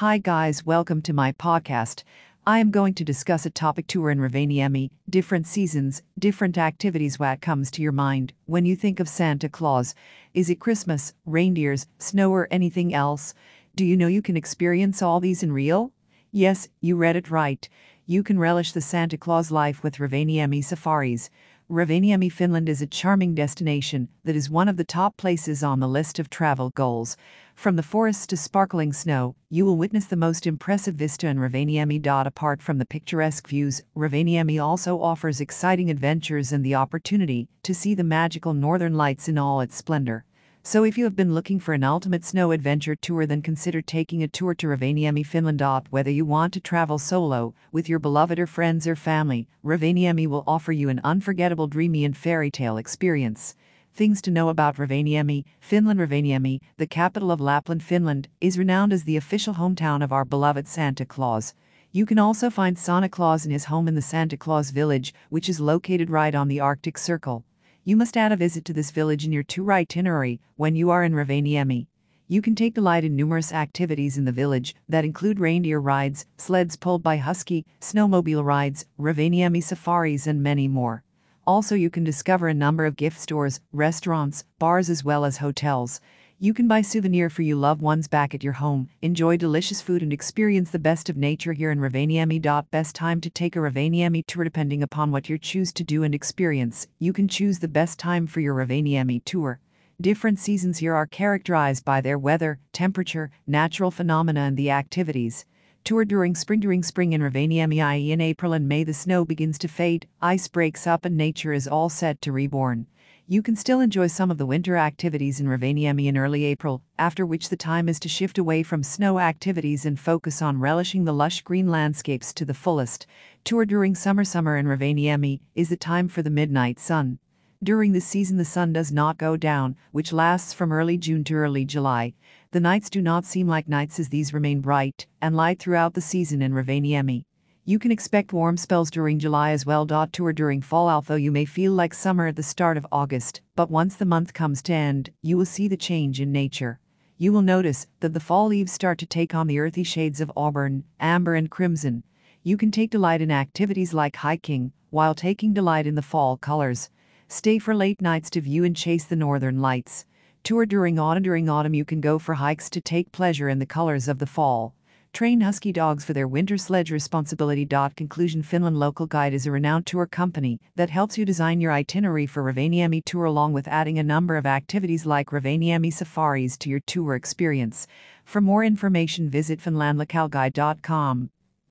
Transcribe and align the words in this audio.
Hi, 0.00 0.18
guys, 0.18 0.66
welcome 0.66 1.00
to 1.00 1.14
my 1.14 1.32
podcast. 1.32 2.02
I 2.46 2.58
am 2.58 2.70
going 2.70 2.92
to 2.96 3.02
discuss 3.02 3.46
a 3.46 3.50
topic 3.50 3.86
tour 3.86 4.10
in 4.10 4.18
Rovaniemi, 4.18 4.90
different 5.08 5.46
seasons, 5.46 6.02
different 6.18 6.58
activities. 6.58 7.18
What 7.18 7.40
comes 7.40 7.70
to 7.70 7.80
your 7.80 7.92
mind 7.92 8.34
when 8.44 8.66
you 8.66 8.76
think 8.76 9.00
of 9.00 9.08
Santa 9.08 9.48
Claus? 9.48 9.94
Is 10.34 10.50
it 10.50 10.60
Christmas, 10.60 11.14
reindeers, 11.24 11.86
snow, 11.98 12.30
or 12.30 12.46
anything 12.50 12.92
else? 12.92 13.32
Do 13.74 13.86
you 13.86 13.96
know 13.96 14.06
you 14.06 14.20
can 14.20 14.36
experience 14.36 15.00
all 15.00 15.18
these 15.18 15.42
in 15.42 15.50
real? 15.50 15.92
Yes, 16.30 16.68
you 16.82 16.94
read 16.94 17.16
it 17.16 17.30
right. 17.30 17.66
You 18.04 18.22
can 18.22 18.38
relish 18.38 18.72
the 18.72 18.82
Santa 18.82 19.16
Claus 19.16 19.50
life 19.50 19.82
with 19.82 19.96
Rovaniemi 19.96 20.62
safaris. 20.62 21.30
Rovaniemi, 21.68 22.30
Finland 22.30 22.68
is 22.68 22.80
a 22.80 22.86
charming 22.86 23.34
destination 23.34 24.08
that 24.22 24.36
is 24.36 24.48
one 24.48 24.68
of 24.68 24.76
the 24.76 24.84
top 24.84 25.16
places 25.16 25.64
on 25.64 25.80
the 25.80 25.88
list 25.88 26.20
of 26.20 26.30
travel 26.30 26.70
goals. 26.70 27.16
From 27.56 27.74
the 27.74 27.82
forests 27.82 28.24
to 28.28 28.36
sparkling 28.36 28.92
snow, 28.92 29.34
you 29.50 29.64
will 29.64 29.76
witness 29.76 30.04
the 30.04 30.14
most 30.14 30.46
impressive 30.46 30.94
vista 30.94 31.26
in 31.26 31.38
Rovaniemi. 31.38 32.00
Apart 32.24 32.62
from 32.62 32.78
the 32.78 32.86
picturesque 32.86 33.48
views, 33.48 33.82
Rovaniemi 33.96 34.62
also 34.62 35.00
offers 35.00 35.40
exciting 35.40 35.90
adventures 35.90 36.52
and 36.52 36.64
the 36.64 36.76
opportunity 36.76 37.48
to 37.64 37.74
see 37.74 37.96
the 37.96 38.04
magical 38.04 38.54
northern 38.54 38.94
lights 38.94 39.26
in 39.26 39.36
all 39.36 39.60
its 39.60 39.74
splendor. 39.74 40.24
So 40.68 40.82
if 40.82 40.98
you 40.98 41.04
have 41.04 41.14
been 41.14 41.32
looking 41.32 41.60
for 41.60 41.74
an 41.74 41.84
ultimate 41.84 42.24
snow 42.24 42.50
adventure 42.50 42.96
tour 42.96 43.24
then 43.24 43.40
consider 43.40 43.80
taking 43.80 44.24
a 44.24 44.26
tour 44.26 44.52
to 44.54 44.66
Rovaniemi, 44.66 45.24
Finland. 45.24 45.62
Whether 45.90 46.10
you 46.10 46.24
want 46.24 46.52
to 46.54 46.60
travel 46.60 46.98
solo, 46.98 47.54
with 47.70 47.88
your 47.88 48.00
beloved 48.00 48.40
or 48.40 48.48
friends 48.48 48.84
or 48.84 48.96
family, 48.96 49.46
Rovaniemi 49.64 50.26
will 50.26 50.42
offer 50.44 50.72
you 50.72 50.88
an 50.88 51.00
unforgettable 51.04 51.68
dreamy 51.68 52.04
and 52.04 52.16
fairy 52.16 52.50
tale 52.50 52.78
experience. 52.78 53.54
Things 53.94 54.20
to 54.22 54.32
know 54.32 54.48
about 54.48 54.74
Rovaniemi, 54.74 55.44
Finland 55.60 56.00
Rovaniemi, 56.00 56.60
the 56.78 56.88
capital 56.88 57.30
of 57.30 57.40
Lapland, 57.40 57.84
Finland, 57.84 58.26
is 58.40 58.58
renowned 58.58 58.92
as 58.92 59.04
the 59.04 59.16
official 59.16 59.54
hometown 59.54 60.02
of 60.02 60.12
our 60.12 60.24
beloved 60.24 60.66
Santa 60.66 61.06
Claus. 61.06 61.54
You 61.92 62.04
can 62.06 62.18
also 62.18 62.50
find 62.50 62.76
Santa 62.76 63.08
Claus 63.08 63.46
in 63.46 63.52
his 63.52 63.66
home 63.66 63.86
in 63.86 63.94
the 63.94 64.02
Santa 64.02 64.36
Claus 64.36 64.70
village, 64.70 65.14
which 65.28 65.48
is 65.48 65.60
located 65.60 66.10
right 66.10 66.34
on 66.34 66.48
the 66.48 66.58
Arctic 66.58 66.98
Circle. 66.98 67.44
You 67.88 67.96
must 67.96 68.16
add 68.16 68.32
a 68.32 68.36
visit 68.36 68.64
to 68.64 68.72
this 68.72 68.90
village 68.90 69.24
in 69.24 69.30
your 69.30 69.44
tour 69.44 69.72
itinerary 69.72 70.40
when 70.56 70.74
you 70.74 70.90
are 70.90 71.04
in 71.04 71.12
Rovaniemi. 71.12 71.86
You 72.26 72.42
can 72.42 72.56
take 72.56 72.74
delight 72.74 73.04
in 73.04 73.14
numerous 73.14 73.52
activities 73.52 74.18
in 74.18 74.24
the 74.24 74.32
village 74.32 74.74
that 74.88 75.04
include 75.04 75.38
reindeer 75.38 75.78
rides, 75.78 76.26
sleds 76.36 76.74
pulled 76.74 77.04
by 77.04 77.18
husky, 77.18 77.64
snowmobile 77.80 78.44
rides, 78.44 78.86
Rovaniemi 78.98 79.62
safaris, 79.62 80.26
and 80.26 80.42
many 80.42 80.66
more. 80.66 81.04
Also, 81.46 81.76
you 81.76 81.88
can 81.88 82.02
discover 82.02 82.48
a 82.48 82.54
number 82.54 82.86
of 82.86 82.96
gift 82.96 83.20
stores, 83.20 83.60
restaurants, 83.70 84.42
bars, 84.58 84.90
as 84.90 85.04
well 85.04 85.24
as 85.24 85.36
hotels. 85.36 86.00
You 86.38 86.52
can 86.52 86.68
buy 86.68 86.82
souvenir 86.82 87.30
for 87.30 87.40
your 87.40 87.56
loved 87.56 87.80
ones 87.80 88.08
back 88.08 88.34
at 88.34 88.44
your 88.44 88.52
home, 88.52 88.90
enjoy 89.00 89.38
delicious 89.38 89.80
food 89.80 90.02
and 90.02 90.12
experience 90.12 90.70
the 90.70 90.78
best 90.78 91.08
of 91.08 91.16
nature 91.16 91.54
here 91.54 91.70
in 91.70 91.78
Rovaniemi. 91.78 92.70
Best 92.70 92.94
time 92.94 93.22
to 93.22 93.30
take 93.30 93.56
a 93.56 93.58
Rovaniemi 93.58 94.22
tour 94.26 94.44
depending 94.44 94.82
upon 94.82 95.10
what 95.10 95.30
you 95.30 95.38
choose 95.38 95.72
to 95.72 95.82
do 95.82 96.02
and 96.02 96.14
experience. 96.14 96.88
You 96.98 97.14
can 97.14 97.26
choose 97.26 97.60
the 97.60 97.68
best 97.68 97.98
time 97.98 98.26
for 98.26 98.40
your 98.40 98.54
Rovaniemi 98.54 99.24
tour. 99.24 99.60
Different 99.98 100.38
seasons 100.38 100.76
here 100.76 100.94
are 100.94 101.06
characterized 101.06 101.86
by 101.86 102.02
their 102.02 102.18
weather, 102.18 102.58
temperature, 102.70 103.30
natural 103.46 103.90
phenomena 103.90 104.40
and 104.40 104.58
the 104.58 104.70
activities. 104.70 105.46
Tour 105.84 106.04
during 106.04 106.34
spring 106.34 106.60
during 106.60 106.82
spring 106.82 107.14
in 107.14 107.22
Rovaniemi 107.22 107.82
i.e. 107.82 108.12
in 108.12 108.20
April 108.20 108.52
and 108.52 108.68
May 108.68 108.84
the 108.84 108.92
snow 108.92 109.24
begins 109.24 109.56
to 109.56 109.68
fade, 109.68 110.06
ice 110.20 110.48
breaks 110.48 110.86
up 110.86 111.06
and 111.06 111.16
nature 111.16 111.54
is 111.54 111.66
all 111.66 111.88
set 111.88 112.20
to 112.20 112.30
reborn 112.30 112.88
you 113.28 113.42
can 113.42 113.56
still 113.56 113.80
enjoy 113.80 114.06
some 114.06 114.30
of 114.30 114.38
the 114.38 114.46
winter 114.46 114.76
activities 114.76 115.40
in 115.40 115.48
Rovaniemi 115.48 116.06
in 116.06 116.16
early 116.16 116.44
April, 116.44 116.82
after 116.96 117.26
which 117.26 117.48
the 117.48 117.56
time 117.56 117.88
is 117.88 117.98
to 117.98 118.08
shift 118.08 118.38
away 118.38 118.62
from 118.62 118.84
snow 118.84 119.18
activities 119.18 119.84
and 119.84 119.98
focus 119.98 120.40
on 120.40 120.60
relishing 120.60 121.04
the 121.04 121.12
lush 121.12 121.42
green 121.42 121.68
landscapes 121.68 122.32
to 122.34 122.44
the 122.44 122.54
fullest. 122.54 123.04
Tour 123.42 123.64
during 123.64 123.96
summer 123.96 124.22
summer 124.22 124.56
in 124.56 124.66
Rovaniemi 124.66 125.40
is 125.56 125.70
the 125.70 125.76
time 125.76 126.06
for 126.06 126.22
the 126.22 126.30
midnight 126.30 126.78
sun. 126.78 127.18
During 127.64 127.90
this 127.90 128.06
season 128.06 128.36
the 128.36 128.44
sun 128.44 128.72
does 128.72 128.92
not 128.92 129.18
go 129.18 129.36
down, 129.36 129.74
which 129.90 130.12
lasts 130.12 130.52
from 130.52 130.70
early 130.70 130.96
June 130.96 131.24
to 131.24 131.34
early 131.34 131.64
July. 131.64 132.14
The 132.52 132.60
nights 132.60 132.88
do 132.88 133.02
not 133.02 133.24
seem 133.24 133.48
like 133.48 133.68
nights 133.68 133.98
as 133.98 134.10
these 134.10 134.32
remain 134.32 134.60
bright 134.60 135.08
and 135.20 135.34
light 135.34 135.58
throughout 135.58 135.94
the 135.94 136.00
season 136.00 136.42
in 136.42 136.52
Rovaniemi. 136.52 137.24
You 137.68 137.80
can 137.80 137.90
expect 137.90 138.32
warm 138.32 138.56
spells 138.56 138.92
during 138.92 139.18
July 139.18 139.50
as 139.50 139.66
well. 139.66 139.88
Tour 139.88 140.32
during 140.32 140.62
fall, 140.62 140.88
although 140.88 141.16
you 141.16 141.32
may 141.32 141.44
feel 141.44 141.72
like 141.72 141.92
summer 141.92 142.28
at 142.28 142.36
the 142.36 142.42
start 142.44 142.76
of 142.76 142.86
August, 142.92 143.40
but 143.56 143.72
once 143.72 143.96
the 143.96 144.04
month 144.04 144.32
comes 144.32 144.62
to 144.62 144.72
end, 144.72 145.10
you 145.20 145.36
will 145.36 145.46
see 145.46 145.66
the 145.66 145.76
change 145.76 146.20
in 146.20 146.30
nature. 146.30 146.78
You 147.18 147.32
will 147.32 147.42
notice 147.42 147.88
that 147.98 148.14
the 148.14 148.20
fall 148.20 148.46
leaves 148.46 148.70
start 148.70 148.98
to 148.98 149.06
take 149.06 149.34
on 149.34 149.48
the 149.48 149.58
earthy 149.58 149.82
shades 149.82 150.20
of 150.20 150.30
auburn, 150.36 150.84
amber, 151.00 151.34
and 151.34 151.50
crimson. 151.50 152.04
You 152.44 152.56
can 152.56 152.70
take 152.70 152.92
delight 152.92 153.20
in 153.20 153.32
activities 153.32 153.92
like 153.92 154.14
hiking, 154.14 154.70
while 154.90 155.16
taking 155.16 155.52
delight 155.52 155.88
in 155.88 155.96
the 155.96 156.02
fall 156.02 156.36
colors. 156.36 156.88
Stay 157.26 157.58
for 157.58 157.74
late 157.74 158.00
nights 158.00 158.30
to 158.30 158.40
view 158.40 158.62
and 158.62 158.76
chase 158.76 159.06
the 159.06 159.16
northern 159.16 159.60
lights. 159.60 160.04
Tour 160.44 160.66
during 160.66 161.00
autumn. 161.00 161.24
During 161.24 161.48
autumn, 161.48 161.74
you 161.74 161.84
can 161.84 162.00
go 162.00 162.20
for 162.20 162.34
hikes 162.34 162.70
to 162.70 162.80
take 162.80 163.10
pleasure 163.10 163.48
in 163.48 163.58
the 163.58 163.66
colors 163.66 164.06
of 164.06 164.20
the 164.20 164.26
fall. 164.26 164.76
Train 165.12 165.40
husky 165.40 165.72
dogs 165.72 166.04
for 166.04 166.12
their 166.12 166.28
winter 166.28 166.58
sledge 166.58 166.90
responsibility. 166.90 167.66
Conclusion 167.96 168.42
Finland 168.42 168.78
Local 168.78 169.06
Guide 169.06 169.34
is 169.34 169.46
a 169.46 169.50
renowned 169.50 169.86
tour 169.86 170.06
company 170.06 170.60
that 170.76 170.90
helps 170.90 171.16
you 171.16 171.24
design 171.24 171.60
your 171.60 171.72
itinerary 171.72 172.26
for 172.26 172.42
Rovaniemi 172.42 173.04
tour 173.04 173.24
along 173.24 173.52
with 173.52 173.68
adding 173.68 173.98
a 173.98 174.02
number 174.02 174.36
of 174.36 174.46
activities 174.46 175.06
like 175.06 175.30
Rovaniemi 175.30 175.92
safaris 175.92 176.56
to 176.58 176.70
your 176.70 176.80
tour 176.80 177.14
experience. 177.14 177.86
For 178.24 178.40
more 178.40 178.64
information 178.64 179.30
visit 179.30 179.60
finlandlocalguide.com. 179.60 181.30